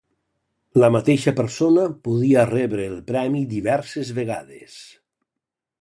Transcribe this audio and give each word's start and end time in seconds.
La 0.83 0.87
mateixa 0.95 1.33
persona 1.41 1.83
podia 2.07 2.47
rebre 2.53 2.89
el 2.95 2.99
premi 3.13 3.45
diverses 3.55 4.15
vegades. 4.23 4.83